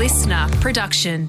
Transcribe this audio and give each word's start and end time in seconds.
listener 0.00 0.48
production. 0.62 1.28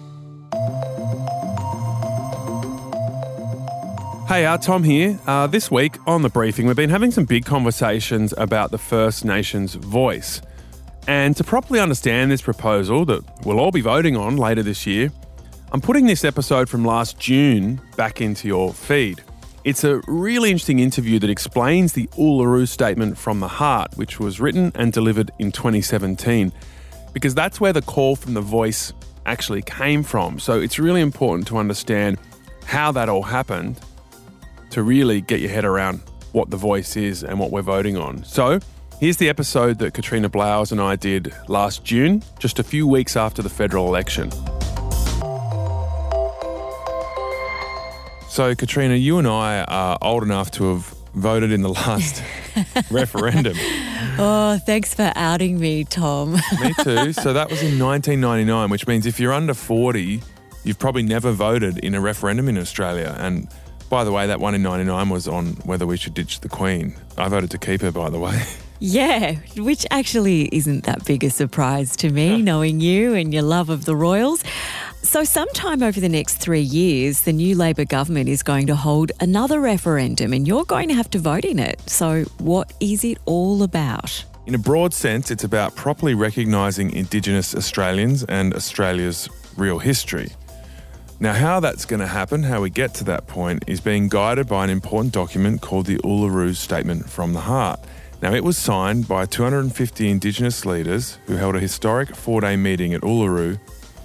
Hey, 4.29 4.45
uh, 4.45 4.57
Tom 4.59 4.85
here. 4.85 5.19
Uh, 5.27 5.45
this 5.47 5.69
week 5.69 5.97
on 6.07 6.21
the 6.21 6.29
briefing, 6.29 6.67
we've 6.67 6.77
been 6.77 6.89
having 6.89 7.11
some 7.11 7.25
big 7.25 7.43
conversations 7.43 8.33
about 8.37 8.71
the 8.71 8.77
First 8.77 9.25
Nations 9.25 9.73
voice. 9.73 10.41
And 11.05 11.35
to 11.35 11.43
properly 11.43 11.81
understand 11.81 12.31
this 12.31 12.41
proposal 12.41 13.03
that 13.07 13.45
we'll 13.45 13.59
all 13.59 13.71
be 13.71 13.81
voting 13.81 14.15
on 14.15 14.37
later 14.37 14.63
this 14.63 14.87
year, 14.87 15.11
I'm 15.73 15.81
putting 15.81 16.05
this 16.05 16.23
episode 16.23 16.69
from 16.69 16.85
last 16.85 17.19
June 17.19 17.81
back 17.97 18.21
into 18.21 18.47
your 18.47 18.73
feed. 18.73 19.21
It's 19.65 19.83
a 19.83 19.99
really 20.07 20.49
interesting 20.49 20.79
interview 20.79 21.19
that 21.19 21.29
explains 21.29 21.91
the 21.91 22.07
Uluru 22.17 22.65
Statement 22.65 23.17
from 23.17 23.41
the 23.41 23.49
Heart, 23.49 23.97
which 23.97 24.17
was 24.17 24.39
written 24.39 24.71
and 24.75 24.93
delivered 24.93 25.29
in 25.39 25.51
2017, 25.51 26.53
because 27.13 27.35
that's 27.35 27.59
where 27.59 27.73
the 27.73 27.81
call 27.81 28.15
from 28.15 28.33
the 28.33 28.41
voice 28.41 28.93
actually 29.25 29.61
came 29.61 30.03
from. 30.03 30.39
So 30.39 30.59
it's 30.59 30.79
really 30.79 31.01
important 31.01 31.47
to 31.49 31.57
understand 31.57 32.17
how 32.65 32.91
that 32.93 33.09
all 33.09 33.23
happened 33.23 33.79
to 34.71 34.83
really 34.83 35.21
get 35.21 35.39
your 35.39 35.49
head 35.49 35.65
around 35.65 36.01
what 36.31 36.49
the 36.49 36.57
voice 36.57 36.95
is 36.95 37.23
and 37.23 37.39
what 37.39 37.51
we're 37.51 37.61
voting 37.61 37.97
on. 37.97 38.23
So 38.23 38.59
here's 38.99 39.17
the 39.17 39.29
episode 39.29 39.79
that 39.79 39.93
Katrina 39.93 40.29
Blowers 40.29 40.71
and 40.71 40.79
I 40.79 40.95
did 40.95 41.33
last 41.47 41.83
June, 41.83 42.23
just 42.39 42.59
a 42.59 42.63
few 42.63 42.87
weeks 42.87 43.17
after 43.17 43.41
the 43.41 43.49
federal 43.49 43.87
election. 43.87 44.31
So, 48.29 48.55
Katrina, 48.55 48.95
you 48.95 49.17
and 49.17 49.27
I 49.27 49.65
are 49.65 49.97
old 50.01 50.23
enough 50.23 50.51
to 50.51 50.69
have 50.69 50.95
voted 51.15 51.51
in 51.51 51.63
the 51.63 51.69
last 51.69 52.23
referendum. 52.89 53.57
Oh, 54.17 54.59
thanks 54.65 54.93
for 54.93 55.11
outing 55.15 55.59
me, 55.59 55.83
Tom. 55.83 56.33
Me 56.33 56.73
too. 56.83 57.13
So, 57.21 57.33
that 57.33 57.49
was 57.49 57.61
in 57.61 57.79
1999, 57.79 58.69
which 58.69 58.87
means 58.87 59.05
if 59.05 59.19
you're 59.19 59.33
under 59.33 59.53
40, 59.53 60.21
you've 60.63 60.79
probably 60.79 61.03
never 61.03 61.31
voted 61.31 61.77
in 61.79 61.95
a 61.95 62.01
referendum 62.01 62.47
in 62.49 62.57
Australia. 62.57 63.15
And 63.19 63.47
by 63.89 64.03
the 64.03 64.11
way, 64.11 64.27
that 64.27 64.39
one 64.39 64.55
in 64.55 64.63
99 64.63 65.09
was 65.09 65.27
on 65.27 65.47
whether 65.65 65.85
we 65.85 65.97
should 65.97 66.13
ditch 66.13 66.39
the 66.39 66.49
Queen. 66.49 66.95
I 67.17 67.27
voted 67.27 67.51
to 67.51 67.57
keep 67.57 67.81
her, 67.81 67.91
by 67.91 68.09
the 68.09 68.19
way. 68.19 68.41
Yeah, 68.83 69.35
which 69.57 69.85
actually 69.91 70.49
isn't 70.51 70.85
that 70.85 71.05
big 71.05 71.23
a 71.23 71.29
surprise 71.29 71.95
to 71.97 72.09
me, 72.09 72.41
knowing 72.41 72.79
you 72.79 73.13
and 73.13 73.31
your 73.31 73.43
love 73.43 73.69
of 73.69 73.85
the 73.85 73.95
Royals. 73.95 74.43
So, 75.03 75.23
sometime 75.23 75.81
over 75.81 75.99
the 75.99 76.07
next 76.07 76.35
three 76.35 76.61
years, 76.61 77.21
the 77.21 77.33
new 77.33 77.55
Labor 77.55 77.85
government 77.85 78.29
is 78.29 78.43
going 78.43 78.67
to 78.67 78.75
hold 78.75 79.11
another 79.19 79.59
referendum 79.59 80.31
and 80.31 80.47
you're 80.47 80.63
going 80.63 80.89
to 80.89 80.93
have 80.93 81.09
to 81.09 81.19
vote 81.19 81.43
in 81.43 81.57
it. 81.57 81.81
So, 81.89 82.23
what 82.37 82.71
is 82.79 83.03
it 83.03 83.17
all 83.25 83.63
about? 83.63 84.23
In 84.45 84.53
a 84.53 84.59
broad 84.59 84.93
sense, 84.93 85.31
it's 85.31 85.43
about 85.43 85.75
properly 85.75 86.13
recognising 86.13 86.91
Indigenous 86.91 87.55
Australians 87.55 88.23
and 88.25 88.53
Australia's 88.53 89.27
real 89.57 89.79
history. 89.79 90.29
Now, 91.19 91.33
how 91.33 91.59
that's 91.59 91.85
going 91.85 91.99
to 91.99 92.07
happen, 92.07 92.43
how 92.43 92.61
we 92.61 92.69
get 92.69 92.93
to 92.95 93.03
that 93.05 93.25
point, 93.25 93.63
is 93.65 93.81
being 93.81 94.07
guided 94.07 94.47
by 94.47 94.63
an 94.63 94.69
important 94.69 95.13
document 95.13 95.61
called 95.61 95.87
the 95.87 95.97
Uluru 95.97 96.55
Statement 96.55 97.09
from 97.09 97.33
the 97.33 97.41
Heart. 97.41 97.79
Now, 98.21 98.33
it 98.35 98.43
was 98.43 98.55
signed 98.55 99.07
by 99.07 99.25
250 99.25 100.09
Indigenous 100.09 100.63
leaders 100.63 101.17
who 101.25 101.37
held 101.37 101.55
a 101.55 101.59
historic 101.59 102.15
four 102.15 102.41
day 102.41 102.55
meeting 102.55 102.93
at 102.93 103.01
Uluru 103.01 103.59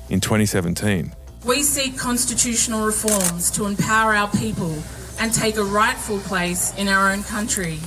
in 0.09 0.21
2017. 0.21 1.12
We 1.45 1.62
seek 1.62 1.97
constitutional 1.97 2.85
reforms 2.85 3.51
to 3.53 3.67
empower 3.67 4.15
our 4.15 4.29
people 4.29 4.77
and 5.21 5.33
take 5.33 5.57
a 5.57 5.65
rightful 5.65 6.19
place 6.21 6.75
in 6.77 6.89
our 6.89 7.13
own 7.13 7.23
country. 7.23 7.79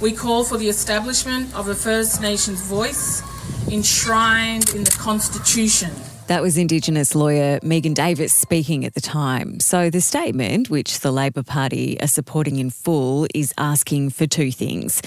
We 0.00 0.12
call 0.12 0.44
for 0.44 0.58
the 0.58 0.68
establishment 0.68 1.54
of 1.54 1.68
a 1.68 1.74
First 1.74 2.20
Nations 2.20 2.62
voice 2.62 3.22
enshrined 3.70 4.70
in 4.74 4.84
the 4.84 4.96
Constitution. 4.98 5.90
That 6.28 6.42
was 6.42 6.58
Indigenous 6.58 7.14
lawyer 7.14 7.58
Megan 7.62 7.94
Davis 7.94 8.34
speaking 8.34 8.84
at 8.84 8.92
the 8.92 9.00
time. 9.00 9.60
So, 9.60 9.88
the 9.88 10.02
statement, 10.02 10.68
which 10.68 11.00
the 11.00 11.10
Labor 11.10 11.42
Party 11.42 11.98
are 12.02 12.06
supporting 12.06 12.58
in 12.58 12.68
full, 12.68 13.26
is 13.34 13.54
asking 13.56 14.10
for 14.10 14.26
two 14.26 14.52
things. 14.52 15.00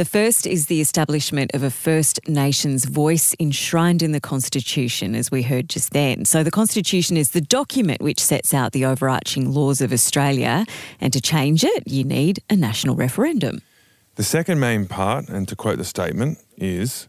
The 0.00 0.06
first 0.06 0.46
is 0.46 0.64
the 0.64 0.80
establishment 0.80 1.50
of 1.52 1.62
a 1.62 1.68
First 1.68 2.26
Nations 2.26 2.86
voice 2.86 3.36
enshrined 3.38 4.02
in 4.02 4.12
the 4.12 4.20
Constitution, 4.20 5.14
as 5.14 5.30
we 5.30 5.42
heard 5.42 5.68
just 5.68 5.92
then. 5.92 6.24
So, 6.24 6.42
the 6.42 6.50
Constitution 6.50 7.18
is 7.18 7.32
the 7.32 7.42
document 7.42 8.00
which 8.00 8.18
sets 8.18 8.54
out 8.54 8.72
the 8.72 8.86
overarching 8.86 9.52
laws 9.52 9.82
of 9.82 9.92
Australia, 9.92 10.64
and 11.02 11.12
to 11.12 11.20
change 11.20 11.64
it, 11.64 11.86
you 11.86 12.02
need 12.02 12.42
a 12.48 12.56
national 12.56 12.94
referendum. 12.96 13.60
The 14.14 14.22
second 14.22 14.58
main 14.58 14.86
part, 14.86 15.28
and 15.28 15.46
to 15.48 15.54
quote 15.54 15.76
the 15.76 15.84
statement, 15.84 16.38
is 16.56 17.06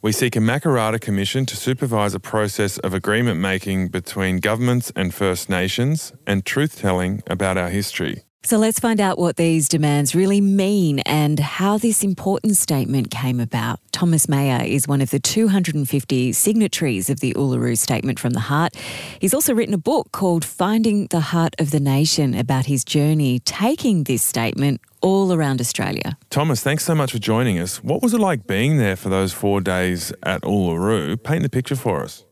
we 0.00 0.12
seek 0.12 0.36
a 0.36 0.38
Makarrata 0.38 1.00
Commission 1.00 1.44
to 1.44 1.56
supervise 1.56 2.14
a 2.14 2.20
process 2.20 2.78
of 2.78 2.94
agreement 2.94 3.40
making 3.40 3.88
between 3.88 4.38
governments 4.38 4.92
and 4.94 5.12
First 5.12 5.50
Nations 5.50 6.12
and 6.24 6.46
truth 6.46 6.78
telling 6.78 7.20
about 7.26 7.58
our 7.58 7.70
history. 7.70 8.22
So 8.44 8.56
let's 8.56 8.78
find 8.78 9.00
out 9.00 9.18
what 9.18 9.36
these 9.36 9.68
demands 9.68 10.14
really 10.14 10.40
mean 10.40 11.00
and 11.00 11.40
how 11.40 11.76
this 11.76 12.04
important 12.04 12.56
statement 12.56 13.10
came 13.10 13.40
about. 13.40 13.80
Thomas 13.90 14.28
Mayor 14.28 14.64
is 14.64 14.86
one 14.86 15.02
of 15.02 15.10
the 15.10 15.18
250 15.18 16.32
signatories 16.32 17.10
of 17.10 17.18
the 17.18 17.34
Uluru 17.34 17.76
Statement 17.76 18.20
from 18.20 18.30
the 18.30 18.40
Heart. 18.40 18.76
He's 19.20 19.34
also 19.34 19.52
written 19.52 19.74
a 19.74 19.78
book 19.78 20.12
called 20.12 20.44
Finding 20.44 21.08
the 21.08 21.20
Heart 21.20 21.56
of 21.58 21.72
the 21.72 21.80
Nation 21.80 22.32
about 22.32 22.66
his 22.66 22.84
journey 22.84 23.40
taking 23.40 24.04
this 24.04 24.22
statement 24.22 24.80
all 25.02 25.32
around 25.32 25.60
Australia. 25.60 26.16
Thomas, 26.30 26.62
thanks 26.62 26.84
so 26.84 26.94
much 26.94 27.10
for 27.12 27.18
joining 27.18 27.58
us. 27.58 27.82
What 27.82 28.02
was 28.02 28.14
it 28.14 28.20
like 28.20 28.46
being 28.46 28.78
there 28.78 28.96
for 28.96 29.08
those 29.08 29.32
four 29.32 29.60
days 29.60 30.12
at 30.22 30.42
Uluru? 30.42 31.22
Paint 31.22 31.42
the 31.42 31.48
picture 31.48 31.76
for 31.76 32.02
us. 32.02 32.24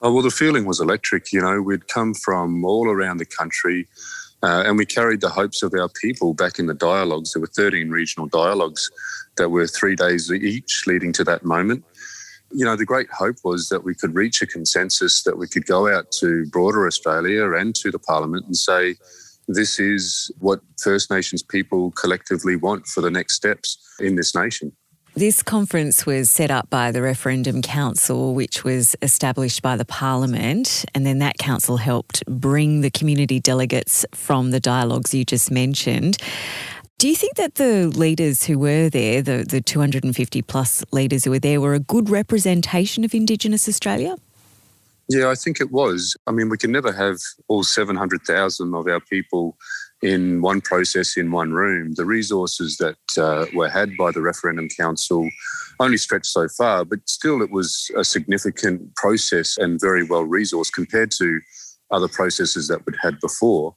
Oh, 0.00 0.12
well, 0.12 0.22
the 0.22 0.30
feeling 0.30 0.66
was 0.66 0.80
electric. 0.80 1.32
You 1.32 1.40
know, 1.40 1.62
we'd 1.62 1.88
come 1.88 2.12
from 2.12 2.64
all 2.64 2.90
around 2.90 3.18
the 3.18 3.24
country 3.24 3.88
uh, 4.44 4.62
and 4.66 4.76
we 4.76 4.84
carried 4.84 5.22
the 5.22 5.30
hopes 5.30 5.62
of 5.62 5.72
our 5.72 5.88
people 5.88 6.34
back 6.34 6.58
in 6.58 6.66
the 6.66 6.74
dialogues. 6.74 7.32
There 7.32 7.40
were 7.40 7.46
13 7.46 7.88
regional 7.88 8.28
dialogues 8.28 8.90
that 9.38 9.48
were 9.48 9.66
three 9.66 9.96
days 9.96 10.30
each 10.30 10.86
leading 10.86 11.14
to 11.14 11.24
that 11.24 11.46
moment. 11.46 11.82
You 12.50 12.66
know, 12.66 12.76
the 12.76 12.84
great 12.84 13.10
hope 13.10 13.36
was 13.42 13.70
that 13.70 13.84
we 13.84 13.94
could 13.94 14.14
reach 14.14 14.42
a 14.42 14.46
consensus 14.46 15.22
that 15.22 15.38
we 15.38 15.48
could 15.48 15.64
go 15.64 15.88
out 15.88 16.12
to 16.20 16.44
broader 16.50 16.86
Australia 16.86 17.54
and 17.54 17.74
to 17.76 17.90
the 17.90 17.98
Parliament 17.98 18.44
and 18.44 18.54
say, 18.54 18.96
this 19.48 19.80
is 19.80 20.30
what 20.40 20.60
First 20.78 21.10
Nations 21.10 21.42
people 21.42 21.92
collectively 21.92 22.56
want 22.56 22.86
for 22.86 23.00
the 23.00 23.10
next 23.10 23.36
steps 23.36 23.78
in 23.98 24.16
this 24.16 24.34
nation. 24.34 24.72
This 25.16 25.44
conference 25.44 26.04
was 26.04 26.28
set 26.28 26.50
up 26.50 26.68
by 26.70 26.90
the 26.90 27.00
Referendum 27.00 27.62
Council, 27.62 28.34
which 28.34 28.64
was 28.64 28.96
established 29.00 29.62
by 29.62 29.76
the 29.76 29.84
Parliament, 29.84 30.84
and 30.92 31.06
then 31.06 31.20
that 31.20 31.38
council 31.38 31.76
helped 31.76 32.26
bring 32.26 32.80
the 32.80 32.90
community 32.90 33.38
delegates 33.38 34.04
from 34.12 34.50
the 34.50 34.58
dialogues 34.58 35.14
you 35.14 35.24
just 35.24 35.52
mentioned. 35.52 36.16
Do 36.98 37.06
you 37.06 37.14
think 37.14 37.36
that 37.36 37.54
the 37.54 37.86
leaders 37.86 38.42
who 38.42 38.58
were 38.58 38.88
there, 38.88 39.22
the, 39.22 39.46
the 39.48 39.60
250 39.60 40.42
plus 40.42 40.84
leaders 40.90 41.22
who 41.22 41.30
were 41.30 41.38
there, 41.38 41.60
were 41.60 41.74
a 41.74 41.80
good 41.80 42.10
representation 42.10 43.04
of 43.04 43.14
Indigenous 43.14 43.68
Australia? 43.68 44.16
Yeah, 45.08 45.28
I 45.28 45.36
think 45.36 45.60
it 45.60 45.70
was. 45.70 46.16
I 46.26 46.32
mean, 46.32 46.48
we 46.48 46.58
can 46.58 46.72
never 46.72 46.90
have 46.90 47.18
all 47.46 47.62
700,000 47.62 48.74
of 48.74 48.88
our 48.88 48.98
people 48.98 49.56
in 50.04 50.42
one 50.42 50.60
process 50.60 51.16
in 51.16 51.30
one 51.30 51.52
room. 51.52 51.94
The 51.94 52.04
resources 52.04 52.76
that 52.76 52.98
uh, 53.18 53.46
were 53.54 53.70
had 53.70 53.96
by 53.96 54.10
the 54.10 54.20
Referendum 54.20 54.68
Council 54.68 55.30
only 55.80 55.96
stretched 55.96 56.26
so 56.26 56.46
far, 56.46 56.84
but 56.84 57.08
still 57.08 57.40
it 57.40 57.50
was 57.50 57.90
a 57.96 58.04
significant 58.04 58.94
process 58.96 59.56
and 59.56 59.80
very 59.80 60.04
well 60.04 60.24
resourced 60.24 60.74
compared 60.74 61.10
to 61.12 61.40
other 61.90 62.08
processes 62.08 62.68
that 62.68 62.84
we'd 62.84 62.96
had 63.02 63.18
before. 63.20 63.74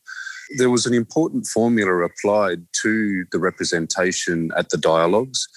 There 0.57 0.69
was 0.69 0.85
an 0.85 0.93
important 0.93 1.47
formula 1.47 2.03
applied 2.03 2.67
to 2.81 3.25
the 3.31 3.39
representation 3.39 4.49
at 4.57 4.69
the 4.69 4.77
dialogues, 4.77 5.47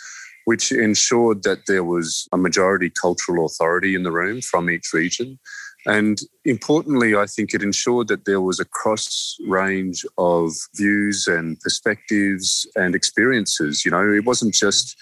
which 0.45 0.71
ensured 0.71 1.43
that 1.43 1.67
there 1.67 1.85
was 1.85 2.29
a 2.33 2.37
majority 2.37 2.91
cultural 2.91 3.45
authority 3.45 3.97
in 3.97 4.05
the 4.05 4.13
room 4.13 4.41
from 4.41 4.71
each 4.71 4.93
region 4.93 5.39
and 5.87 6.21
importantly, 6.45 7.15
I 7.15 7.27
think 7.27 7.55
it 7.55 7.63
ensured 7.63 8.09
that 8.09 8.25
there 8.25 8.41
was 8.41 8.61
a 8.61 8.65
cross 8.65 9.37
range 9.47 10.05
of 10.19 10.53
views 10.75 11.27
and 11.27 11.59
perspectives 11.61 12.67
and 12.77 12.95
experiences. 12.95 13.85
You 13.85 13.93
know, 13.93 14.13
it 14.13 14.25
wasn't 14.25 14.55
just 14.55 14.97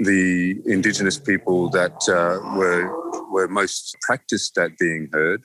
the 0.00 0.60
Indigenous 0.66 1.18
people 1.18 1.70
that 1.70 2.08
uh, 2.08 2.56
were 2.56 3.30
were 3.30 3.48
most 3.48 3.96
practiced 4.02 4.58
at 4.58 4.76
being 4.78 5.08
heard. 5.12 5.42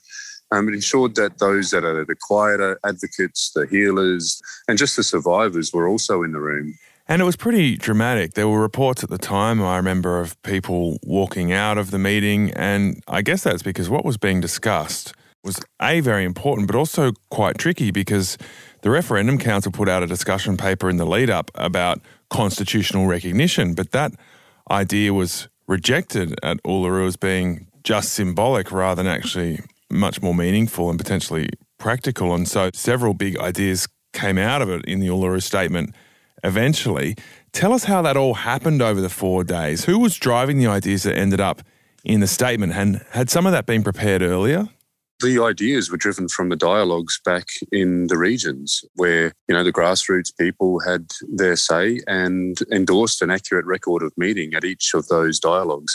Um, 0.52 0.68
it 0.68 0.74
ensured 0.74 1.14
that 1.14 1.38
those 1.38 1.70
that 1.70 1.84
are 1.84 2.04
the 2.04 2.16
quieter 2.16 2.80
advocates, 2.84 3.52
the 3.54 3.66
healers, 3.66 4.40
and 4.66 4.76
just 4.76 4.96
the 4.96 5.04
survivors 5.04 5.72
were 5.72 5.88
also 5.88 6.24
in 6.24 6.32
the 6.32 6.40
room. 6.40 6.74
And 7.10 7.20
it 7.20 7.24
was 7.24 7.34
pretty 7.34 7.76
dramatic. 7.76 8.34
There 8.34 8.46
were 8.46 8.60
reports 8.60 9.02
at 9.02 9.10
the 9.10 9.18
time, 9.18 9.60
I 9.60 9.76
remember, 9.78 10.20
of 10.20 10.40
people 10.44 11.00
walking 11.02 11.52
out 11.52 11.76
of 11.76 11.90
the 11.90 11.98
meeting. 11.98 12.52
And 12.52 13.02
I 13.08 13.20
guess 13.20 13.42
that's 13.42 13.64
because 13.64 13.90
what 13.90 14.04
was 14.04 14.16
being 14.16 14.40
discussed 14.40 15.12
was 15.42 15.58
A, 15.82 15.98
very 15.98 16.24
important, 16.24 16.68
but 16.68 16.76
also 16.76 17.10
quite 17.28 17.58
tricky 17.58 17.90
because 17.90 18.38
the 18.82 18.90
Referendum 18.90 19.38
Council 19.38 19.72
put 19.72 19.88
out 19.88 20.04
a 20.04 20.06
discussion 20.06 20.56
paper 20.56 20.88
in 20.88 20.98
the 20.98 21.04
lead 21.04 21.30
up 21.30 21.50
about 21.56 22.00
constitutional 22.28 23.08
recognition. 23.08 23.74
But 23.74 23.90
that 23.90 24.12
idea 24.70 25.12
was 25.12 25.48
rejected 25.66 26.38
at 26.44 26.62
Uluru 26.62 27.08
as 27.08 27.16
being 27.16 27.66
just 27.82 28.12
symbolic 28.12 28.70
rather 28.70 29.02
than 29.02 29.12
actually 29.12 29.58
much 29.90 30.22
more 30.22 30.34
meaningful 30.34 30.88
and 30.88 30.96
potentially 30.96 31.48
practical. 31.76 32.36
And 32.36 32.46
so 32.46 32.70
several 32.72 33.14
big 33.14 33.36
ideas 33.36 33.88
came 34.12 34.38
out 34.38 34.62
of 34.62 34.70
it 34.70 34.84
in 34.84 35.00
the 35.00 35.08
Uluru 35.08 35.42
Statement 35.42 35.92
eventually. 36.44 37.16
Tell 37.52 37.72
us 37.72 37.84
how 37.84 38.02
that 38.02 38.16
all 38.16 38.34
happened 38.34 38.82
over 38.82 39.00
the 39.00 39.08
four 39.08 39.44
days. 39.44 39.84
Who 39.84 39.98
was 39.98 40.16
driving 40.16 40.58
the 40.58 40.66
ideas 40.66 41.02
that 41.02 41.16
ended 41.16 41.40
up 41.40 41.62
in 42.04 42.20
the 42.20 42.26
statement? 42.26 42.72
And 42.72 43.04
had 43.10 43.30
some 43.30 43.46
of 43.46 43.52
that 43.52 43.66
been 43.66 43.82
prepared 43.82 44.22
earlier? 44.22 44.68
The 45.20 45.42
ideas 45.42 45.90
were 45.90 45.98
driven 45.98 46.28
from 46.28 46.48
the 46.48 46.56
dialogues 46.56 47.20
back 47.22 47.48
in 47.70 48.06
the 48.06 48.16
regions 48.16 48.82
where, 48.94 49.34
you 49.48 49.54
know, 49.54 49.62
the 49.62 49.72
grassroots 49.72 50.34
people 50.34 50.80
had 50.80 51.10
their 51.28 51.56
say 51.56 52.00
and 52.06 52.58
endorsed 52.72 53.20
an 53.20 53.30
accurate 53.30 53.66
record 53.66 54.02
of 54.02 54.16
meeting 54.16 54.54
at 54.54 54.64
each 54.64 54.94
of 54.94 55.08
those 55.08 55.38
dialogues. 55.38 55.94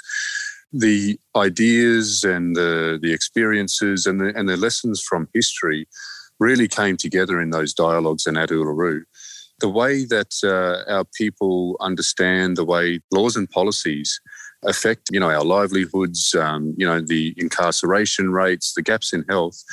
The 0.71 1.19
ideas 1.35 2.23
and 2.23 2.55
the, 2.55 2.99
the 3.01 3.13
experiences 3.13 4.05
and 4.05 4.19
the, 4.19 4.31
and 4.37 4.47
the 4.47 4.57
lessons 4.57 5.01
from 5.01 5.27
history 5.33 5.87
really 6.39 6.67
came 6.67 6.97
together 6.97 7.41
in 7.41 7.49
those 7.49 7.73
dialogues 7.73 8.27
and 8.27 8.37
at 8.37 8.49
Uluru. 8.49 9.03
The 9.59 9.69
way 9.69 10.05
that 10.05 10.33
uh, 10.43 10.91
our 10.91 11.05
people 11.17 11.77
understand 11.79 12.57
the 12.57 12.65
way 12.65 12.99
laws 13.11 13.35
and 13.35 13.49
policies 13.49 14.19
affect, 14.65 15.09
you 15.11 15.19
know, 15.19 15.29
our 15.29 15.43
livelihoods, 15.43 16.35
um, 16.35 16.73
you 16.77 16.85
know, 16.85 16.99
the 16.99 17.33
incarceration 17.37 18.31
rates, 18.31 18.73
the 18.73 18.81
gaps 18.81 19.13
in 19.13 19.23
health, 19.29 19.63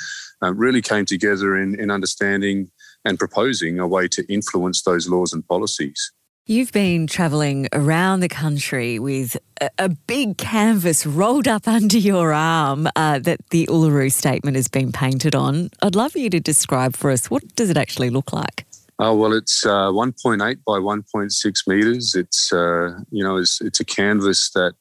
uh, 0.41 0.53
really 0.53 0.81
came 0.81 1.05
together 1.05 1.57
in, 1.57 1.79
in 1.79 1.91
understanding 1.91 2.69
and 3.05 3.19
proposing 3.19 3.79
a 3.79 3.87
way 3.87 4.07
to 4.07 4.23
influence 4.31 4.83
those 4.83 5.09
laws 5.09 5.33
and 5.33 5.45
policies. 5.47 6.11
You've 6.45 6.73
been 6.73 7.07
travelling 7.07 7.69
around 7.71 8.19
the 8.19 8.27
country 8.27 8.99
with 8.99 9.37
a, 9.61 9.69
a, 9.77 9.87
big 9.87 10.37
canvas 10.37 11.05
rolled 11.05 11.47
up 11.47 11.67
under 11.69 11.97
your 11.97 12.33
arm 12.33 12.89
uh, 12.97 13.19
that 13.19 13.39
the 13.49 13.65
Uluru 13.67 14.11
Statement 14.11 14.57
has 14.57 14.67
been 14.67 14.91
painted 14.91 15.35
on. 15.35 15.69
I'd 15.81 15.95
love 15.95 16.17
you 16.17 16.29
to 16.29 16.41
describe 16.41 16.97
for 16.97 17.11
us 17.11 17.31
what 17.31 17.55
does 17.55 17.69
it 17.69 17.77
actually 17.77 18.09
look 18.09 18.33
like? 18.33 18.65
Oh 19.05 19.13
well, 19.13 19.33
it's 19.33 19.65
uh, 19.65 19.91
1.8 19.91 20.39
by 20.65 20.77
1.6 20.77 21.67
meters. 21.67 22.15
It's 22.15 22.53
uh, 22.53 23.01
you 23.11 23.21
know 23.21 23.35
it's, 23.35 23.59
it's, 23.59 23.81
a 23.81 23.83
canvas 23.83 24.51
that 24.51 24.77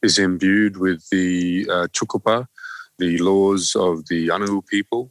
is 0.00 0.16
imbued 0.16 0.76
with 0.76 1.04
the 1.10 1.66
uh, 1.68 1.88
Tjukurpa, 1.88 2.46
the 3.00 3.18
laws 3.18 3.74
of 3.74 4.06
the 4.06 4.28
Ngunnawal 4.28 4.64
people, 4.68 5.10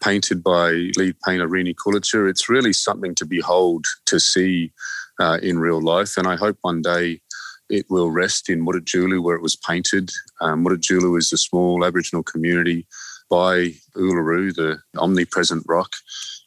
painted 0.00 0.44
by 0.44 0.92
lead 0.96 1.16
painter 1.26 1.48
Rene 1.48 1.74
Kulitja. 1.74 2.30
It's 2.30 2.48
really 2.48 2.72
something 2.72 3.16
to 3.16 3.26
behold, 3.26 3.84
to 4.06 4.20
see 4.20 4.70
uh, 5.18 5.40
in 5.42 5.58
real 5.58 5.82
life. 5.82 6.16
And 6.16 6.28
I 6.28 6.36
hope 6.36 6.58
one 6.60 6.82
day 6.82 7.20
it 7.68 7.86
will 7.90 8.12
rest 8.12 8.48
in 8.48 8.64
Mutitjulu 8.64 9.24
where 9.24 9.34
it 9.34 9.42
was 9.42 9.56
painted. 9.56 10.12
Um, 10.40 10.64
Mutitjulu 10.64 11.18
is 11.18 11.32
a 11.32 11.36
small 11.36 11.84
Aboriginal 11.84 12.22
community 12.22 12.86
by 13.28 13.74
Uluru, 13.96 14.54
the 14.54 14.78
omnipresent 14.96 15.64
rock. 15.66 15.90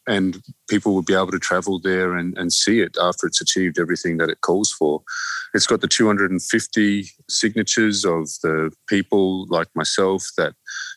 And 0.08 0.42
people 0.68 0.94
will 0.94 1.02
be 1.02 1.14
able 1.14 1.30
to 1.30 1.38
travel 1.38 1.78
there 1.78 2.16
and, 2.16 2.36
and 2.38 2.52
see 2.52 2.80
it 2.80 2.96
after 3.00 3.26
it's 3.26 3.40
achieved 3.40 3.78
everything 3.78 4.16
that 4.16 4.30
it 4.30 4.40
calls 4.40 4.72
for. 4.72 5.02
It's 5.54 5.66
got 5.66 5.80
the 5.80 5.88
250 5.88 7.10
signatures 7.28 8.04
of 8.04 8.28
the 8.42 8.72
people 8.88 9.46
like 9.48 9.68
myself 9.74 10.26
that 10.36 10.54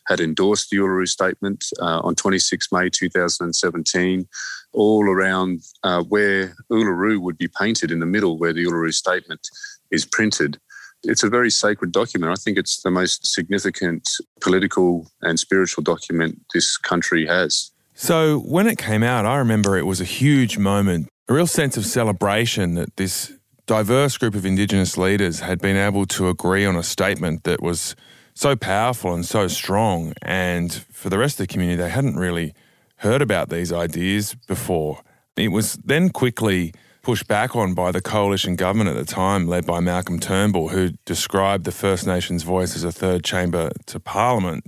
had 0.08 0.20
endorsed 0.20 0.70
the 0.70 0.78
Uluru 0.78 1.06
Statement 1.06 1.64
uh, 1.80 2.00
on 2.02 2.14
26 2.14 2.72
May 2.72 2.88
2017 2.90 4.26
all 4.72 5.08
around 5.08 5.60
uh, 5.82 6.02
where 6.02 6.54
Uluru 6.70 7.20
would 7.20 7.38
be 7.38 7.48
painted 7.48 7.90
in 7.90 8.00
the 8.00 8.06
middle, 8.06 8.38
where 8.38 8.52
the 8.52 8.64
Uluru 8.64 8.92
Statement 8.92 9.48
is 9.90 10.04
printed. 10.04 10.58
It's 11.04 11.22
a 11.22 11.28
very 11.28 11.50
sacred 11.50 11.92
document. 11.92 12.32
I 12.32 12.40
think 12.40 12.56
it's 12.56 12.82
the 12.82 12.90
most 12.90 13.26
significant 13.26 14.08
political 14.40 15.10
and 15.20 15.38
spiritual 15.38 15.82
document 15.82 16.40
this 16.54 16.76
country 16.76 17.26
has. 17.26 17.71
So, 17.94 18.38
when 18.38 18.66
it 18.66 18.78
came 18.78 19.02
out, 19.02 19.26
I 19.26 19.36
remember 19.36 19.76
it 19.76 19.86
was 19.86 20.00
a 20.00 20.04
huge 20.04 20.56
moment, 20.56 21.08
a 21.28 21.34
real 21.34 21.46
sense 21.46 21.76
of 21.76 21.84
celebration 21.84 22.74
that 22.74 22.96
this 22.96 23.32
diverse 23.66 24.16
group 24.18 24.34
of 24.34 24.46
Indigenous 24.46 24.96
leaders 24.96 25.40
had 25.40 25.60
been 25.60 25.76
able 25.76 26.06
to 26.06 26.28
agree 26.28 26.64
on 26.64 26.74
a 26.74 26.82
statement 26.82 27.44
that 27.44 27.62
was 27.62 27.94
so 28.34 28.56
powerful 28.56 29.14
and 29.14 29.24
so 29.24 29.46
strong. 29.46 30.14
And 30.22 30.72
for 30.90 31.10
the 31.10 31.18
rest 31.18 31.38
of 31.38 31.46
the 31.46 31.52
community, 31.52 31.82
they 31.82 31.90
hadn't 31.90 32.16
really 32.16 32.54
heard 32.96 33.22
about 33.22 33.50
these 33.50 33.72
ideas 33.72 34.34
before. 34.46 35.02
It 35.36 35.48
was 35.48 35.74
then 35.84 36.10
quickly 36.10 36.72
pushed 37.02 37.26
back 37.26 37.56
on 37.56 37.74
by 37.74 37.90
the 37.90 38.00
coalition 38.00 38.56
government 38.56 38.90
at 38.90 38.96
the 38.96 39.04
time, 39.04 39.48
led 39.48 39.66
by 39.66 39.80
Malcolm 39.80 40.20
Turnbull, 40.20 40.68
who 40.68 40.90
described 41.04 41.64
the 41.64 41.72
First 41.72 42.06
Nations 42.06 42.44
voice 42.44 42.76
as 42.76 42.84
a 42.84 42.92
third 42.92 43.24
chamber 43.24 43.70
to 43.86 44.00
Parliament. 44.00 44.64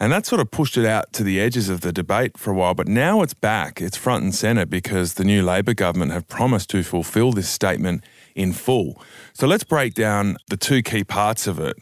And 0.00 0.10
that 0.12 0.24
sort 0.24 0.40
of 0.40 0.50
pushed 0.50 0.78
it 0.78 0.86
out 0.86 1.12
to 1.12 1.22
the 1.22 1.38
edges 1.38 1.68
of 1.68 1.82
the 1.82 1.92
debate 1.92 2.38
for 2.38 2.50
a 2.52 2.54
while. 2.54 2.72
But 2.72 2.88
now 2.88 3.20
it's 3.20 3.34
back. 3.34 3.82
It's 3.82 3.98
front 3.98 4.24
and 4.24 4.34
centre 4.34 4.64
because 4.64 5.14
the 5.14 5.24
new 5.24 5.42
Labor 5.42 5.74
government 5.74 6.12
have 6.12 6.26
promised 6.26 6.70
to 6.70 6.82
fulfil 6.82 7.32
this 7.32 7.50
statement 7.50 8.02
in 8.34 8.54
full. 8.54 9.00
So 9.34 9.46
let's 9.46 9.62
break 9.62 9.92
down 9.92 10.38
the 10.48 10.56
two 10.56 10.82
key 10.82 11.04
parts 11.04 11.46
of 11.46 11.60
it. 11.60 11.76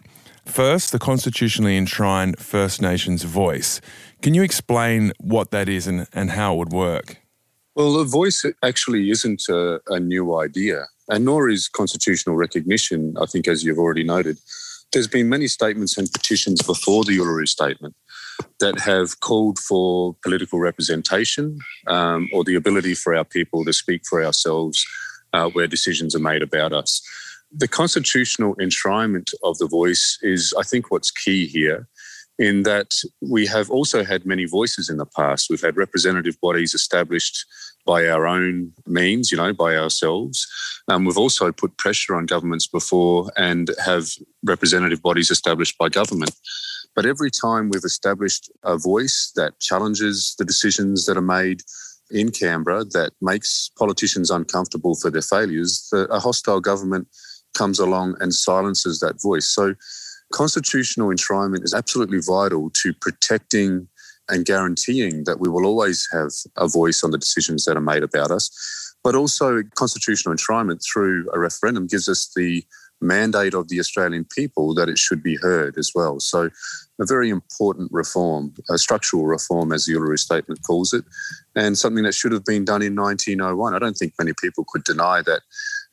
First, 0.45 0.91
the 0.91 0.99
constitutionally 0.99 1.77
enshrined 1.77 2.41
First 2.41 2.83
Nations 2.83 3.23
voice. 3.23 3.81
Can 4.21 4.35
you 4.35 4.43
explain 4.43 5.13
what 5.21 5.53
that 5.53 5.69
is 5.69 5.87
and, 5.87 6.09
and 6.13 6.31
how 6.31 6.55
it 6.55 6.59
would 6.59 6.73
work? 6.73 7.19
Well, 7.77 7.93
the 7.93 8.05
voice 8.05 8.45
actually 8.65 9.11
isn't 9.11 9.45
a, 9.49 9.81
a 9.89 10.01
new 10.01 10.37
idea, 10.37 10.87
and 11.09 11.25
nor 11.25 11.49
is 11.49 11.69
constitutional 11.69 12.35
recognition, 12.35 13.15
I 13.21 13.27
think, 13.27 13.47
as 13.47 13.63
you've 13.63 13.79
already 13.79 14.03
noted. 14.03 14.39
There's 14.93 15.07
been 15.07 15.29
many 15.29 15.47
statements 15.47 15.97
and 15.99 16.11
petitions 16.11 16.63
before 16.63 17.05
the 17.05 17.17
Uluru 17.19 17.47
Statement 17.47 17.95
that 18.61 18.79
have 18.81 19.21
called 19.21 19.59
for 19.59 20.15
political 20.23 20.59
representation 20.59 21.59
um, 21.87 22.29
or 22.33 22.45
the 22.45 22.55
ability 22.55 22.95
for 22.95 23.15
our 23.15 23.25
people 23.25 23.65
to 23.65 23.73
speak 23.73 24.03
for 24.07 24.25
ourselves 24.25 24.87
uh, 25.33 25.49
where 25.51 25.67
decisions 25.67 26.15
are 26.15 26.21
made 26.21 26.43
about 26.43 26.73
us. 26.73 27.03
The 27.51 27.69
constitutional 27.69 28.55
enshrinement 28.57 29.33
of 29.43 29.59
the 29.59 29.67
voice 29.67 30.19
is, 30.23 30.55
I 30.59 30.63
think, 30.63 30.91
what's 30.91 31.11
key 31.11 31.47
here 31.47 31.89
in 32.39 32.63
that 32.63 32.95
we 33.21 33.47
have 33.47 33.71
also 33.71 34.05
had 34.05 34.25
many 34.25 34.45
voices 34.45 34.89
in 34.89 34.97
the 34.97 35.07
past. 35.07 35.49
We've 35.51 35.61
had 35.61 35.77
representative 35.77 36.41
bodies 36.41 36.73
established 36.73 37.45
by 37.85 38.07
our 38.07 38.27
own 38.27 38.73
means, 38.87 39.33
you 39.33 39.39
know, 39.39 39.53
by 39.53 39.77
ourselves. 39.77 40.47
Um, 40.89 41.05
we've 41.05 41.19
also 41.19 41.51
put 41.51 41.77
pressure 41.79 42.15
on 42.15 42.27
governments 42.27 42.67
before 42.67 43.31
and 43.37 43.71
have 43.85 44.11
representative 44.45 45.03
bodies 45.03 45.31
established 45.31 45.77
by 45.79 45.89
government. 45.89 46.31
But 46.95 47.07
every 47.07 47.31
time 47.31 47.71
we've 47.71 47.85
established 47.85 48.51
a 48.65 48.77
voice 48.77 49.33
that 49.37 49.61
challenges 49.61 50.35
the 50.39 50.45
decisions 50.45 51.07
that 51.07 51.17
are 51.17 51.23
made 51.23 51.63
in 52.11 52.31
Canberra, 52.31 52.85
that 52.85 53.13
makes 53.21 53.71
politicians 53.79 54.31
uncomfortable 54.31 54.97
for 54.97 55.11
their 55.11 55.23
failures, 55.23 55.89
the, 55.93 56.07
a 56.07 56.19
hostile 56.19 56.61
government 56.61 57.07
comes 57.55 57.79
along 57.79 58.17
and 58.21 58.35
silences 58.35 59.01
that 59.01 59.21
voice. 59.23 59.49
So 59.49 59.75
constitutional 60.33 61.09
enshrinement 61.09 61.65
is 61.65 61.75
absolutely 61.75 62.21
vital 62.21 62.71
to 62.83 62.93
protecting 62.95 63.89
and 64.29 64.45
guaranteeing 64.45 65.25
that 65.25 65.41
we 65.41 65.49
will 65.49 65.67
always 65.67 66.07
have 66.13 66.31
a 66.57 66.69
voice 66.69 67.03
on 67.03 67.11
the 67.11 67.19
decisions 67.19 67.65
that 67.65 67.77
are 67.77 67.83
made 67.83 68.03
about 68.03 68.31
us. 68.31 68.51
But 69.03 69.15
also, 69.15 69.63
constitutional 69.75 70.35
enshrinement 70.35 70.85
through 70.85 71.31
a 71.33 71.39
referendum 71.39 71.87
gives 71.87 72.09
us 72.09 72.31
the 72.35 72.65
mandate 73.01 73.55
of 73.55 73.69
the 73.69 73.79
Australian 73.81 74.25
people 74.25 74.75
that 74.75 74.89
it 74.89 74.99
should 74.99 75.23
be 75.23 75.37
heard 75.37 75.77
as 75.79 75.93
well. 75.95 76.21
So, 76.21 76.51
a 77.01 77.07
very 77.07 77.31
important 77.31 77.91
reform, 77.93 78.55
a 78.69 78.77
structural 78.77 79.27
reform, 79.27 79.73
as 79.73 79.87
the 79.87 79.95
Uluru 79.95 80.19
Statement 80.19 80.61
calls 80.67 80.93
it, 80.93 81.05
and 81.55 81.79
something 81.79 82.03
that 82.05 82.15
should 82.15 82.33
have 82.33 82.45
been 82.45 82.65
done 82.65 82.83
in 82.83 82.97
1901. 82.97 83.75
I 83.75 83.79
don't 83.79 83.95
think 83.95 84.15
many 84.19 84.33
people 84.41 84.65
could 84.69 84.83
deny 84.83 85.23
that 85.23 85.43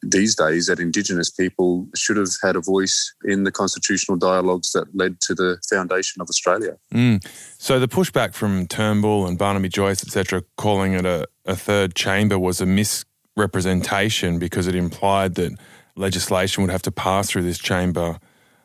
these 0.02 0.36
days 0.36 0.68
that 0.68 0.80
Indigenous 0.80 1.30
people 1.30 1.88
should 1.96 2.18
have 2.18 2.30
had 2.42 2.56
a 2.56 2.62
voice 2.62 3.14
in 3.24 3.44
the 3.44 3.52
constitutional 3.52 4.18
dialogues 4.18 4.72
that 4.72 4.88
led 4.96 5.20
to 5.22 5.34
the 5.34 5.60
foundation 5.70 6.22
of 6.22 6.30
Australia. 6.30 6.78
Mm. 6.94 7.26
So 7.58 7.80
the 7.80 7.88
pushback 7.88 8.34
from 8.34 8.68
Turnbull 8.68 9.26
and 9.28 9.38
Barnaby 9.38 9.70
Joyce, 9.70 10.04
etc., 10.04 10.44
calling 10.58 10.94
it 10.94 11.06
a, 11.06 11.28
a 11.46 11.56
third 11.56 11.96
chamber 11.96 12.38
was 12.38 12.62
a 12.62 12.66
misrepresentation 12.66 14.40
because 14.40 14.68
it 14.68 14.76
implied 14.76 15.36
that 15.36 15.58
legislation 15.96 16.64
would 16.64 16.72
have 16.72 16.82
to 16.84 16.92
pass 16.92 17.30
through 17.30 17.44
this 17.44 17.60
chamber 17.60 18.20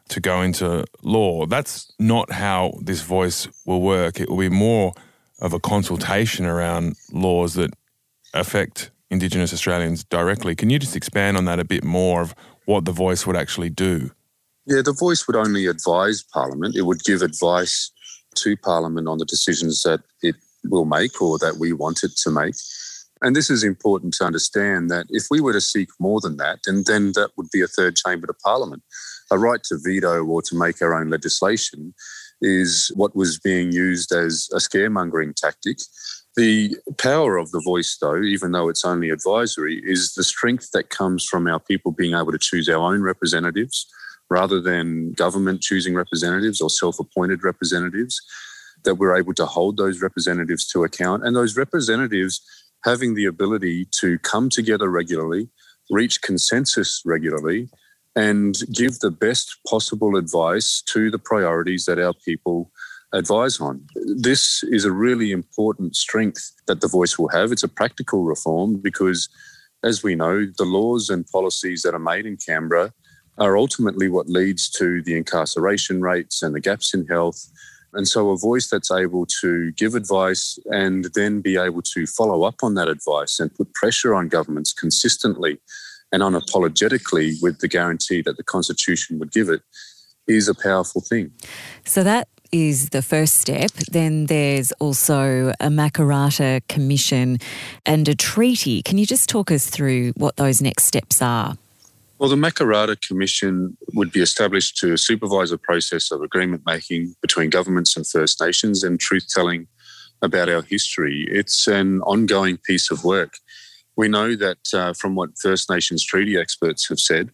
to 0.08 0.20
go 0.20 0.42
into 0.42 0.84
law. 1.02 1.46
That's 1.46 1.92
not 1.99 2.32
how 2.32 2.75
this 2.82 3.02
voice 3.02 3.49
will 3.64 3.80
work. 3.80 4.20
It 4.20 4.28
will 4.28 4.38
be 4.38 4.49
more 4.49 4.92
of 5.40 5.52
a 5.52 5.60
consultation 5.60 6.44
around 6.44 6.96
laws 7.12 7.54
that 7.54 7.72
affect 8.34 8.90
Indigenous 9.10 9.52
Australians 9.52 10.04
directly. 10.04 10.54
Can 10.54 10.70
you 10.70 10.78
just 10.78 10.96
expand 10.96 11.37
on 11.37 11.44
that 11.46 11.58
a 11.58 11.64
bit 11.64 11.84
more 11.84 12.22
of 12.22 12.34
what 12.66 12.84
the 12.84 12.92
voice 12.92 13.26
would 13.26 13.37
actually 13.37 13.70
do? 13.70 14.10
Yeah, 14.66 14.82
the 14.82 14.92
voice 14.92 15.26
would 15.26 15.37
only 15.37 15.66
advise 15.66 16.22
Parliament. 16.22 16.76
It 16.76 16.82
would 16.82 17.02
give 17.04 17.22
advice 17.22 17.90
to 18.37 18.56
Parliament 18.56 19.08
on 19.08 19.18
the 19.18 19.25
decisions 19.25 19.82
that 19.82 20.00
it 20.22 20.37
will 20.64 20.84
make 20.84 21.20
or 21.20 21.38
that 21.38 21.56
we 21.58 21.72
want 21.72 22.04
it 22.04 22.12
to 22.18 22.30
make. 22.30 22.54
And 23.22 23.36
this 23.36 23.50
is 23.50 23.62
important 23.62 24.14
to 24.14 24.24
understand 24.24 24.90
that 24.90 25.06
if 25.10 25.24
we 25.30 25.40
were 25.40 25.52
to 25.52 25.60
seek 25.60 25.88
more 25.98 26.20
than 26.20 26.38
that, 26.38 26.60
and 26.66 26.86
then 26.86 27.12
that 27.12 27.30
would 27.36 27.50
be 27.52 27.60
a 27.60 27.66
third 27.66 27.96
chamber 27.96 28.26
to 28.26 28.34
Parliament, 28.34 28.82
a 29.30 29.38
right 29.38 29.62
to 29.64 29.78
veto 29.82 30.24
or 30.24 30.42
to 30.42 30.56
make 30.56 30.80
our 30.80 30.94
own 30.94 31.10
legislation 31.10 31.94
is 32.40 32.90
what 32.94 33.14
was 33.14 33.38
being 33.38 33.72
used 33.72 34.12
as 34.12 34.48
a 34.52 34.56
scaremongering 34.56 35.34
tactic. 35.34 35.78
The 36.36 36.76
power 36.96 37.36
of 37.36 37.50
the 37.50 37.60
voice, 37.62 37.98
though, 38.00 38.22
even 38.22 38.52
though 38.52 38.68
it's 38.68 38.84
only 38.84 39.10
advisory, 39.10 39.82
is 39.84 40.14
the 40.14 40.24
strength 40.24 40.70
that 40.72 40.88
comes 40.88 41.26
from 41.26 41.46
our 41.46 41.60
people 41.60 41.92
being 41.92 42.14
able 42.14 42.32
to 42.32 42.38
choose 42.38 42.68
our 42.68 42.92
own 42.92 43.02
representatives 43.02 43.86
rather 44.30 44.60
than 44.60 45.12
government 45.12 45.60
choosing 45.60 45.94
representatives 45.94 46.60
or 46.60 46.70
self 46.70 46.98
appointed 47.00 47.44
representatives, 47.44 48.20
that 48.84 48.94
we're 48.94 49.16
able 49.16 49.34
to 49.34 49.44
hold 49.44 49.76
those 49.76 50.00
representatives 50.00 50.66
to 50.68 50.84
account 50.84 51.26
and 51.26 51.36
those 51.36 51.56
representatives 51.56 52.40
having 52.84 53.14
the 53.14 53.26
ability 53.26 53.87
to 54.00 54.18
come 54.20 54.49
together 54.49 54.90
regularly, 54.90 55.49
reach 55.90 56.22
consensus 56.22 57.02
regularly, 57.04 57.68
and 58.16 58.58
give 58.72 58.99
the 58.99 59.10
best 59.10 59.58
possible 59.66 60.16
advice 60.16 60.82
to 60.82 61.10
the 61.10 61.18
priorities 61.18 61.84
that 61.84 61.99
our 61.99 62.14
people 62.25 62.70
advise 63.12 63.60
on. 63.60 63.84
This 63.94 64.62
is 64.64 64.84
a 64.84 64.92
really 64.92 65.32
important 65.32 65.96
strength 65.96 66.52
that 66.66 66.80
the 66.80 66.88
voice 66.88 67.18
will 67.18 67.28
have. 67.28 67.52
It's 67.52 67.62
a 67.62 67.68
practical 67.68 68.25
reform 68.25 68.76
because, 68.76 69.28
as 69.82 70.02
we 70.02 70.14
know, 70.14 70.46
the 70.58 70.64
laws 70.64 71.10
and 71.10 71.26
policies 71.26 71.82
that 71.82 71.94
are 71.94 71.99
made 71.99 72.26
in 72.26 72.37
Canberra 72.37 72.92
are 73.38 73.56
ultimately 73.56 74.08
what 74.08 74.28
leads 74.28 74.68
to 74.70 75.02
the 75.02 75.16
incarceration 75.16 76.02
rates 76.02 76.42
and 76.42 76.54
the 76.54 76.60
gaps 76.60 76.94
in 76.94 77.06
health. 77.06 77.50
And 77.92 78.06
so, 78.06 78.30
a 78.30 78.37
voice 78.37 78.68
that's 78.68 78.90
able 78.90 79.26
to 79.40 79.73
give 79.73 79.94
advice 79.94 80.59
and 80.66 81.06
then 81.14 81.40
be 81.40 81.56
able 81.56 81.82
to 81.82 82.06
follow 82.06 82.44
up 82.44 82.56
on 82.62 82.75
that 82.75 82.88
advice 82.88 83.40
and 83.40 83.54
put 83.54 83.73
pressure 83.75 84.14
on 84.14 84.28
governments 84.28 84.73
consistently 84.73 85.59
and 86.12 86.23
unapologetically 86.23 87.35
with 87.42 87.59
the 87.61 87.68
guarantee 87.68 88.23
that 88.23 88.37
the 88.37 88.42
Constitution 88.42 89.18
would 89.18 89.32
give 89.32 89.49
it 89.49 89.62
is 90.26 90.49
a 90.49 90.54
powerful 90.54 91.00
thing. 91.00 91.32
So, 91.85 92.02
that 92.04 92.28
is 92.52 92.90
the 92.90 93.02
first 93.02 93.35
step. 93.35 93.70
Then 93.90 94.26
there's 94.26 94.73
also 94.73 95.52
a 95.61 95.68
Makarrata 95.68 96.62
Commission 96.68 97.38
and 97.87 98.09
a 98.09 98.14
treaty. 98.14 98.82
Can 98.82 98.99
you 98.99 99.06
just 99.06 99.28
talk 99.28 99.50
us 99.50 99.68
through 99.68 100.12
what 100.16 100.37
those 100.37 100.61
next 100.61 100.85
steps 100.85 101.23
are? 101.23 101.56
Well, 102.20 102.28
the 102.28 102.36
Makarrata 102.36 103.00
Commission 103.00 103.78
would 103.94 104.12
be 104.12 104.20
established 104.20 104.76
to 104.80 104.98
supervise 104.98 105.52
a 105.52 105.56
process 105.56 106.10
of 106.10 106.20
agreement 106.20 106.64
making 106.66 107.14
between 107.22 107.48
governments 107.48 107.96
and 107.96 108.06
First 108.06 108.42
Nations 108.42 108.84
and 108.84 109.00
truth 109.00 109.26
telling 109.34 109.68
about 110.20 110.50
our 110.50 110.60
history. 110.60 111.26
It's 111.30 111.66
an 111.66 112.02
ongoing 112.02 112.58
piece 112.58 112.90
of 112.90 113.04
work. 113.04 113.38
We 113.96 114.08
know 114.08 114.36
that 114.36 114.58
uh, 114.74 114.92
from 114.92 115.14
what 115.14 115.38
First 115.38 115.70
Nations 115.70 116.04
treaty 116.04 116.36
experts 116.36 116.86
have 116.90 117.00
said, 117.00 117.30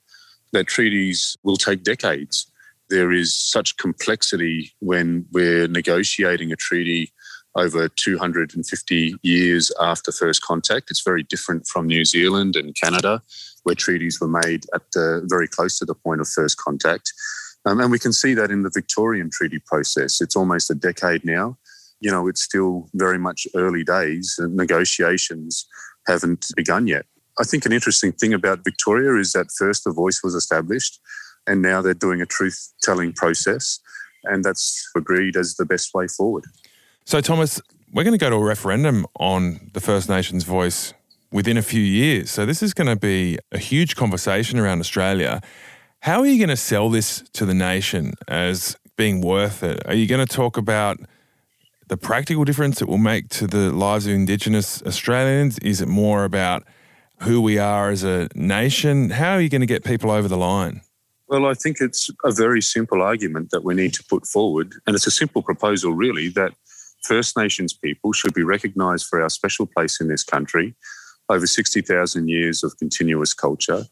that 0.53 0.69
treaties 0.69 1.37
will 1.43 1.57
take 1.57 1.83
decades. 1.83 2.49
There 2.89 3.11
is 3.11 3.35
such 3.35 3.79
complexity 3.79 4.71
when 4.79 5.27
we're 5.33 5.67
negotiating 5.67 6.53
a 6.53 6.57
treaty 6.57 7.13
over 7.57 7.89
250 7.89 9.17
years 9.23 9.73
after 9.81 10.13
first 10.13 10.43
contact. 10.43 10.93
It's 10.93 11.03
very 11.03 11.25
different 11.25 11.67
from 11.67 11.89
New 11.89 12.05
Zealand 12.05 12.55
and 12.55 12.73
Canada, 12.77 13.23
where 13.67 13.75
treaties 13.75 14.21
were 14.21 14.29
made 14.29 14.65
at 14.75 14.83
the 14.93 15.23
very 15.29 15.49
close 15.49 15.79
to 15.79 15.85
the 15.85 15.95
point 15.95 16.21
of 16.21 16.29
first 16.29 16.57
contact. 16.57 17.13
Um, 17.67 17.81
and 17.81 17.91
we 17.91 17.99
can 17.99 18.13
see 18.13 18.33
that 18.35 18.51
in 18.51 18.63
the 18.63 18.71
Victorian 18.73 19.29
treaty 19.31 19.59
process. 19.59 20.21
It's 20.21 20.37
almost 20.37 20.71
a 20.71 20.75
decade 20.75 21.25
now. 21.25 21.59
You 21.99 22.13
know, 22.13 22.29
it's 22.29 22.43
still 22.43 22.89
very 22.95 23.19
much 23.19 23.47
early 23.57 23.83
days, 23.83 24.37
and 24.39 24.55
negotiations 24.55 25.67
haven't 26.07 26.47
begun 26.55 26.87
yet. 26.87 27.07
I 27.41 27.45
think 27.45 27.67
an 27.67 27.73
interesting 27.73 28.13
thing 28.13 28.33
about 28.33 28.65
Victoria 28.65 29.19
is 29.21 29.33
that 29.33 29.49
first 29.59 29.85
the 29.85 29.93
voice 29.93 30.23
was 30.23 30.35
established, 30.35 31.01
and 31.47 31.61
now 31.61 31.83
they're 31.83 31.95
doing 31.95 32.23
a 32.23 32.27
truth 32.27 32.73
telling 32.83 33.13
process, 33.13 33.81
and 34.25 34.45
that's 34.45 34.89
agreed 34.97 35.37
as 35.37 35.57
the 35.57 35.67
best 35.67 35.93
way 35.93 36.07
forward. 36.07 36.45
So, 37.05 37.21
Thomas, 37.21 37.61
we're 37.93 38.05
going 38.05 38.19
to 38.19 38.19
go 38.19 38.31
to 38.31 38.37
a 38.37 38.45
referendum 38.45 39.07
on 39.19 39.71
the 39.73 39.81
First 39.81 40.09
Nations 40.09 40.45
voice 40.45 40.93
within 41.37 41.59
a 41.59 41.63
few 41.63 41.83
years. 41.83 42.31
So, 42.31 42.47
this 42.47 42.63
is 42.63 42.73
going 42.73 42.87
to 42.89 42.97
be 42.97 43.39
a 43.53 43.59
huge 43.59 43.95
conversation 43.95 44.59
around 44.59 44.81
Australia. 44.81 45.43
How 46.01 46.21
are 46.21 46.27
you 46.27 46.39
going 46.39 46.57
to 46.57 46.57
sell 46.57 46.89
this 46.89 47.23
to 47.35 47.45
the 47.45 47.53
nation 47.53 48.15
as 48.27 48.77
being 48.97 49.21
worth 49.21 49.63
it? 49.63 49.87
Are 49.87 49.95
you 49.95 50.07
going 50.07 50.27
to 50.27 50.35
talk 50.35 50.57
about 50.57 50.97
the 51.89 51.99
practical 51.99 52.45
difference 52.45 52.81
it 52.81 52.89
will 52.89 53.07
make 53.13 53.29
to 53.29 53.47
the 53.47 53.71
lives 53.71 54.07
of 54.07 54.15
Indigenous 54.15 54.83
Australians? 54.87 55.59
Is 55.59 55.83
it 55.83 55.89
more 55.89 56.25
about 56.25 56.65
who 57.21 57.43
we 57.43 57.59
are 57.59 57.91
as 57.91 58.03
a 58.03 58.29
nation? 58.35 59.11
How 59.11 59.33
are 59.33 59.41
you 59.41 59.51
going 59.51 59.61
to 59.61 59.67
get 59.67 59.85
people 59.85 60.11
over 60.11 60.29
the 60.29 60.39
line? 60.39 60.81
Well, 61.29 61.45
I 61.45 61.53
think 61.53 61.79
it's 61.81 62.09
a 62.25 62.33
very 62.33 62.63
simple 62.63 63.03
argument 63.03 63.51
that 63.51 63.63
we 63.63 63.75
need 63.75 63.93
to 63.95 64.05
put 64.05 64.27
forward. 64.27 64.73
And 64.87 64.97
it's 64.97 65.07
a 65.07 65.11
simple 65.11 65.43
proposal, 65.43 65.93
really, 65.93 66.29
that 66.31 66.53
First 67.03 67.37
Nations 67.37 67.75
people 67.75 68.13
should 68.13 68.33
be 68.33 68.43
recognised 68.43 69.07
for 69.07 69.21
our 69.21 69.29
special 69.29 69.67
place 69.67 70.01
in 70.01 70.09
this 70.09 70.25
country, 70.25 70.75
over 71.29 71.47
60,000 71.47 72.29
years 72.29 72.63
of 72.63 72.77
continuous 72.79 73.35
culture, 73.35 73.85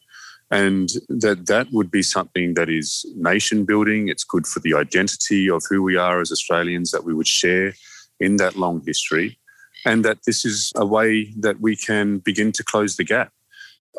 and 0.51 0.91
that 1.09 1.47
that 1.47 1.69
would 1.73 1.91
be 1.91 2.03
something 2.03 2.55
that 2.55 2.69
is 2.69 3.05
nation 3.17 3.65
building. 3.65 4.09
It's 4.09 4.25
good 4.25 4.47
for 4.47 4.61
the 4.61 4.75
identity 4.75 5.51
of 5.51 5.63
who 5.69 5.83
we 5.83 5.97
are 5.97 6.21
as 6.21 6.31
Australians 6.31 6.91
that 6.91 7.05
we 7.05 7.15
would 7.15 7.27
share 7.27 7.75
in 8.21 8.37
that 8.37 8.57
long 8.57 8.83
history, 8.87 9.39
and 9.85 10.05
that 10.05 10.19
this 10.27 10.45
is 10.45 10.73
a 10.77 10.87
way 10.87 11.33
that 11.41 11.61
we 11.61 11.77
can 11.77 12.19
begin 12.19 12.53
to 12.53 12.63
close 12.63 12.97
the 12.97 13.05
gap. 13.05 13.33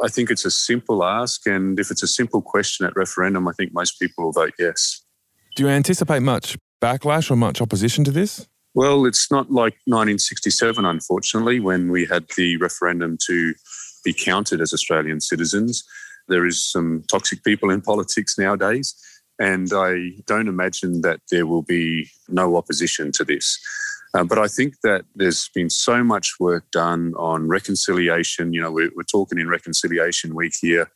I 0.03 0.09
think 0.09 0.29
it's 0.29 0.45
a 0.45 0.51
simple 0.51 1.03
ask, 1.03 1.45
and 1.47 1.79
if 1.79 1.91
it's 1.91 2.03
a 2.03 2.07
simple 2.07 2.41
question 2.41 2.85
at 2.85 2.95
referendum, 2.95 3.47
I 3.47 3.53
think 3.53 3.73
most 3.73 3.99
people 3.99 4.25
will 4.25 4.31
vote 4.33 4.53
yes. 4.59 5.01
Do 5.55 5.63
you 5.63 5.69
anticipate 5.69 6.21
much 6.21 6.57
backlash 6.81 7.31
or 7.31 7.35
much 7.35 7.61
opposition 7.61 8.03
to 8.03 8.11
this? 8.11 8.47
Well, 8.75 9.05
it's 9.05 9.32
not 9.32 9.50
like 9.50 9.77
1967, 9.86 10.84
unfortunately, 10.84 11.62
when 11.62 11.89
we 11.89 12.05
had 12.05 12.25
the 12.36 12.58
referendum 12.58 13.17
to 13.25 13.53
be 14.03 14.13
counted 14.13 14.60
as 14.60 14.74
Australian 14.74 15.22
citizens. 15.22 15.82
There 16.27 16.46
is 16.46 16.63
some 16.63 17.03
toxic 17.10 17.41
people 17.46 17.70
in 17.70 17.82
politics 17.82 18.38
nowadays, 18.38 18.94
and 19.39 19.72
I 19.74 20.12
don't 20.27 20.50
imagine 20.50 21.01
that 21.01 21.22
there 21.32 21.46
will 21.46 21.62
be 21.62 22.10
no 22.27 22.58
opposition 22.58 23.13
to 23.13 23.24
this. 23.24 23.58
Uh, 24.13 24.25
but 24.25 24.39
I 24.39 24.48
think 24.48 24.75
that 24.84 25.05
there's 25.15 25.50
been 25.55 25.70
so 25.70 26.03
much 26.03 26.34
work 26.38 26.70
done 26.72 27.13
on 27.17 27.48
reconciliation. 27.48 28.53
You 28.53 28.62
know, 28.62 28.72
we're, 28.74 28.91
we're 28.94 29.03
talking 29.03 29.39
in 29.39 29.48
Reconciliation 29.48 30.36
Week 30.36 30.53
here 30.62 30.91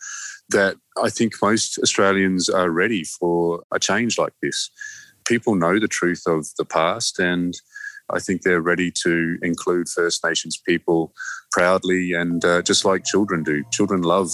that 0.49 0.75
I 1.01 1.09
think 1.09 1.33
most 1.41 1.77
Australians 1.79 2.49
are 2.49 2.69
ready 2.69 3.05
for 3.05 3.63
a 3.71 3.79
change 3.79 4.17
like 4.17 4.33
this 4.41 4.69
people 5.25 5.55
know 5.55 5.79
the 5.79 5.87
truth 5.87 6.23
of 6.27 6.47
the 6.57 6.65
past 6.65 7.19
and 7.19 7.55
I 8.11 8.19
think 8.19 8.41
they're 8.41 8.61
ready 8.61 8.91
to 9.03 9.37
include 9.41 9.87
First 9.87 10.23
Nations 10.25 10.57
people 10.57 11.13
proudly 11.51 12.13
and 12.13 12.43
uh, 12.43 12.61
just 12.61 12.85
like 12.85 13.05
children 13.05 13.43
do. 13.43 13.63
Children 13.71 14.01
love 14.01 14.29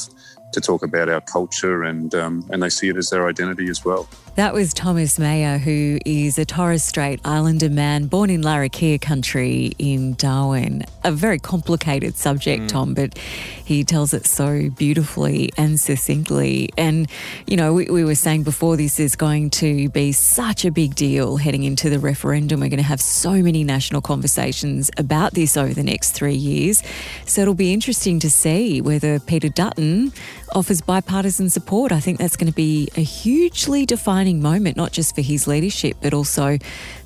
to 0.54 0.62
talk 0.62 0.84
about 0.84 1.10
our 1.10 1.22
culture 1.22 1.84
and 1.84 2.16
um, 2.16 2.48
and 2.50 2.64
they 2.64 2.70
see 2.70 2.88
it 2.88 2.96
as 2.96 3.10
their 3.10 3.28
identity 3.28 3.70
as 3.70 3.84
well. 3.84 4.08
That 4.36 4.54
was 4.54 4.74
Thomas 4.74 5.20
Mayor, 5.20 5.58
who 5.58 6.00
is 6.06 6.38
a 6.38 6.46
Torres 6.46 6.84
Strait 6.84 7.20
Islander 7.26 7.70
man 7.70 8.08
born 8.08 8.30
in 8.30 8.42
Larrakia 8.42 9.00
country 9.00 9.74
in 9.78 10.14
Darwin. 10.16 10.84
A 11.04 11.12
very 11.12 11.40
complicated 11.40 12.16
subject, 12.16 12.64
mm. 12.64 12.68
Tom, 12.70 12.94
but 12.94 13.20
he 13.66 13.84
tells 13.84 14.14
it 14.14 14.26
so 14.28 14.70
beautifully 14.70 15.52
and 15.58 15.80
succinctly. 15.80 16.70
And, 16.78 17.10
you 17.48 17.58
know, 17.58 17.74
we, 17.74 17.86
we 17.86 18.04
were 18.04 18.16
saying 18.16 18.44
before 18.44 18.78
this 18.78 19.00
is 19.00 19.16
going 19.16 19.50
to 19.52 19.90
be 19.90 20.12
such 20.12 20.66
a 20.66 20.72
big 20.72 20.94
deal 20.94 21.38
heading 21.38 21.64
into 21.64 21.90
the 21.90 22.00
referendum. 22.00 22.60
We're 22.60 22.70
going 22.70 22.78
to 22.78 22.84
have 22.84 23.02
so 23.02 23.32
many 23.32 23.64
national 23.64 24.02
conversations 24.02 24.92
about 24.98 25.34
this 25.34 25.58
over 25.58 25.74
the 25.74 25.84
next 25.84 26.12
three 26.12 26.36
years. 26.36 26.84
So 27.26 27.42
it'll 27.42 27.56
be 27.56 27.74
interesting 27.74 28.20
to 28.20 28.30
see 28.30 28.82
whether 28.82 29.20
Peter 29.20 29.50
Dutton 29.50 30.14
offers 30.54 30.82
bipartisan 30.82 31.50
support. 31.50 31.92
I 31.92 32.00
think 32.00 32.20
that's 32.20 32.38
going 32.38 32.52
to 32.52 32.56
be 32.56 32.90
a 32.96 33.02
hugely 33.02 33.86
defining 33.86 34.42
moment, 34.42 34.78
not 34.78 34.92
just 34.92 35.16
for 35.16 35.22
his 35.22 35.48
leadership, 35.48 35.98
but 36.02 36.14
also 36.14 36.60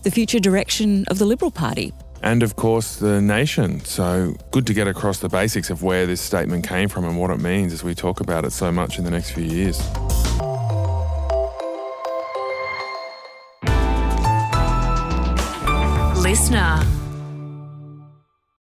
the 0.03 0.11
future 0.11 0.39
direction 0.39 1.05
of 1.07 1.19
the 1.19 1.25
Liberal 1.25 1.51
Party. 1.51 1.93
And 2.21 2.43
of 2.43 2.55
course, 2.55 2.97
the 2.97 3.21
nation. 3.21 3.83
So 3.85 4.35
good 4.51 4.67
to 4.67 4.73
get 4.73 4.87
across 4.87 5.19
the 5.19 5.29
basics 5.29 5.69
of 5.69 5.83
where 5.83 6.05
this 6.05 6.21
statement 6.21 6.67
came 6.67 6.89
from 6.89 7.05
and 7.05 7.17
what 7.17 7.31
it 7.31 7.39
means 7.39 7.73
as 7.73 7.83
we 7.83 7.95
talk 7.95 8.19
about 8.19 8.45
it 8.45 8.51
so 8.51 8.71
much 8.71 8.97
in 8.97 9.05
the 9.05 9.11
next 9.11 9.31
few 9.31 9.43
years. 9.43 9.79
Listener. 16.21 16.98